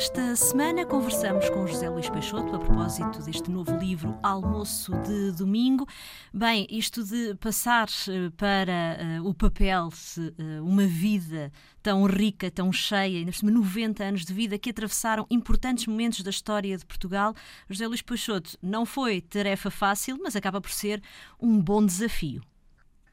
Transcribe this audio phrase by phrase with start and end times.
[0.00, 5.86] Esta semana conversamos com José Luís Peixoto a propósito deste novo livro Almoço de Domingo.
[6.32, 11.52] Bem, isto de passar eh, para uh, o papel uh, uma vida
[11.82, 16.22] tão rica, tão cheia, ainda por cima 90 anos de vida que atravessaram importantes momentos
[16.22, 17.34] da história de Portugal.
[17.68, 21.02] José Luís Peixoto não foi tarefa fácil, mas acaba por ser
[21.38, 22.40] um bom desafio.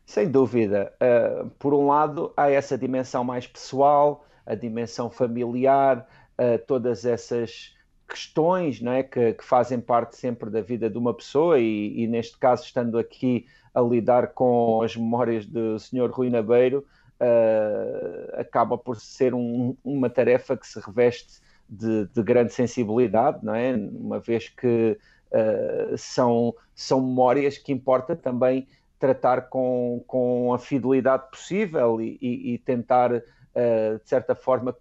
[0.05, 0.93] Sem dúvida.
[1.03, 6.07] Uh, por um lado, há essa dimensão mais pessoal, a dimensão familiar,
[6.39, 7.75] uh, todas essas
[8.07, 12.07] questões não é, que, que, fazem parte sempre da vida de uma pessoa, e, e,
[12.07, 16.09] neste caso, estando aqui a lidar com as memórias do Sr.
[16.09, 16.85] Rui Nabeiro,
[17.19, 23.53] uh, acaba por ser um, uma tarefa que se reveste de, de, grande sensibilidade, não
[23.53, 23.75] é?
[23.75, 24.97] uma vez que
[25.31, 28.67] uh, são, são memórias que importa também
[28.97, 34.75] tratar com, com a fidelidade possível e, e, e tentar, uh, de certa forma,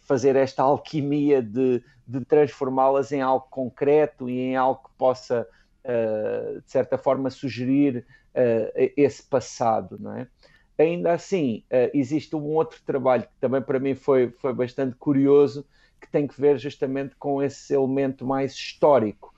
[0.00, 5.46] fazer esta alquimia de, de transformá-las em algo concreto e em algo que possa,
[5.84, 10.26] uh, de certa forma, sugerir uh, esse passado, não é?
[10.78, 15.66] Ainda assim, uh, existe um outro trabalho que também para mim foi, foi bastante curioso,
[16.00, 19.32] que tem que ver justamente com esse elemento mais histórico,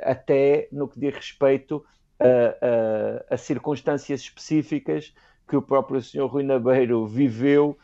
[0.00, 1.84] até no que diz respeito
[2.18, 5.12] a, a, a circunstâncias específicas
[5.46, 6.24] que o próprio Sr.
[6.24, 7.76] Rui Nabeiro viveu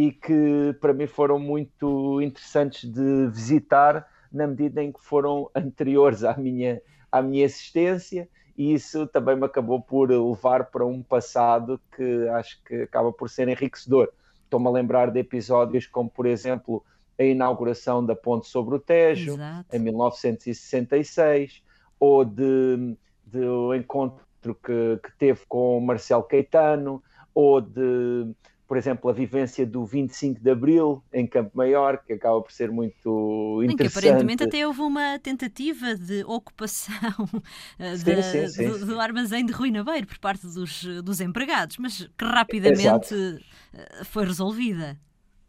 [0.00, 6.24] e que para mim foram muito interessantes de visitar na medida em que foram anteriores
[6.24, 6.80] à minha,
[7.12, 8.26] à minha existência
[8.56, 13.28] e isso também me acabou por levar para um passado que acho que acaba por
[13.28, 14.08] ser enriquecedor.
[14.44, 16.82] Estou-me a lembrar de episódios como, por exemplo,
[17.18, 19.76] a inauguração da ponte sobre o Tejo, Exato.
[19.76, 21.62] em 1966,
[21.98, 24.24] ou de, de o encontro
[24.64, 27.02] que, que teve com Marcelo Caetano,
[27.34, 28.34] ou de
[28.70, 32.70] por exemplo, a vivência do 25 de Abril em Campo Maior, que acaba por ser
[32.70, 33.72] muito interessante.
[33.72, 36.94] Em que aparentemente até houve uma tentativa de ocupação
[37.80, 41.78] eh, sim, sim, sim, do, do, armazém de Rui Nabeiro por parte dos, dos empregados,
[41.78, 43.40] mas que rapidamente Exato.
[43.74, 44.96] Eh, foi resolvida.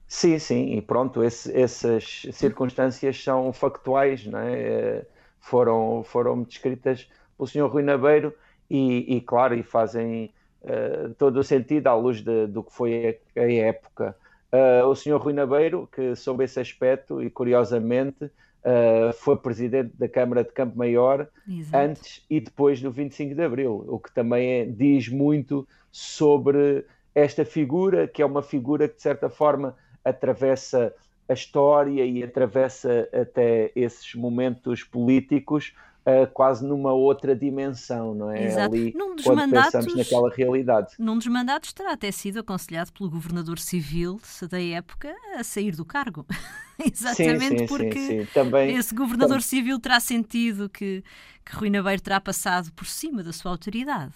[0.08, 4.54] Sim, sim, e pronto, esse, essas circunstâncias são factuais, não é?
[4.62, 5.06] Eh,
[5.40, 7.72] foram, foram descritas pelo Sr.
[7.72, 8.34] Rui Nabeiro
[8.68, 10.34] e, e claro, e fazem
[10.64, 14.16] uh, todo o sentido à luz de, do que foi a, a época.
[14.52, 20.10] Uh, o senhor Rui Nabeiro, que soube esse aspecto e curiosamente uh, foi presidente da
[20.10, 21.86] Câmara de Campo Maior Exato.
[21.86, 27.46] antes e depois do 25 de Abril, o que também é, diz muito sobre esta
[27.46, 30.94] figura, que é uma figura que de certa forma atravessa
[31.28, 35.74] a história e atravessa até esses momentos políticos
[36.06, 38.46] uh, quase numa outra dimensão, não é?
[38.46, 38.76] Exato.
[38.76, 40.94] Ali, quando pensamos naquela realidade.
[40.98, 44.20] Num dos mandatos terá até sido aconselhado pelo governador civil
[44.50, 46.26] da época a sair do cargo.
[46.84, 51.04] Exatamente sim, sim, porque sim, Também, esse governador civil terá sentido que,
[51.46, 54.14] que Rui Nabeiro terá passado por cima da sua autoridade.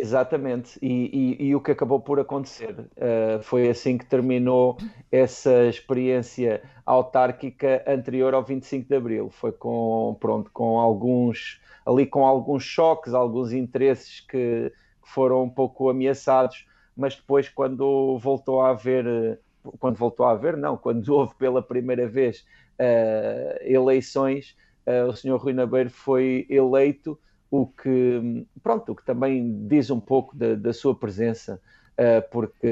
[0.00, 4.76] Exatamente, e, e, e, o que acabou por acontecer uh, foi assim que terminou
[5.10, 9.30] essa experiência autárquica anterior ao 25 de Abril.
[9.30, 14.72] Foi com, pronto, com alguns, ali com alguns choques, alguns interesses que,
[15.04, 16.66] foram um pouco ameaçados,
[16.96, 19.38] mas depois quando voltou a haver,
[19.78, 22.44] quando voltou a haver, não, quando houve pela primeira vez
[22.80, 24.56] uh, eleições,
[24.86, 27.18] uh, o senhor Rui Nabeiro foi eleito
[27.56, 31.60] o que, pronto, o que também diz um pouco da, da sua presença,
[31.92, 32.66] uh, porque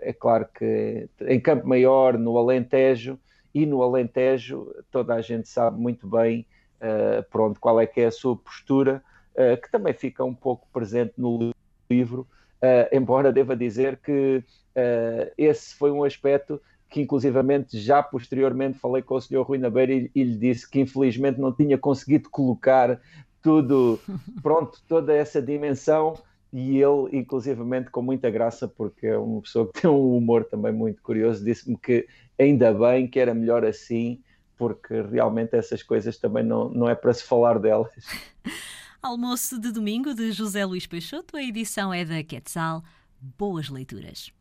[0.00, 3.18] é claro que em Campo Maior, no Alentejo,
[3.54, 6.46] e no Alentejo toda a gente sabe muito bem
[6.80, 9.02] uh, pronto, qual é que é a sua postura,
[9.34, 11.52] uh, que também fica um pouco presente no
[11.90, 12.26] livro,
[12.62, 14.42] uh, embora deva dizer que
[15.36, 19.42] esse foi um aspecto que inclusivamente já posteriormente falei com o Sr.
[19.42, 23.00] Rui Nabeira e, e, lhe disse que infelizmente não tinha conseguido colocar
[23.42, 24.00] tudo,
[24.42, 26.14] pronto, toda essa dimensão
[26.52, 30.72] e ele, inclusivamente, com muita graça, porque é uma pessoa que tem um humor também
[30.72, 32.06] muito curioso, disse-me que
[32.38, 34.22] ainda bem que era melhor assim,
[34.56, 37.90] porque realmente essas coisas também não, não é para se falar delas.
[39.00, 42.82] Almoço de domingo de José Luís Peixoto, a edição é da Quetzal.
[43.20, 44.32] Boas leituras.